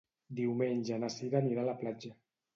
[0.39, 2.15] Diumenge na Sira anirà a la platja.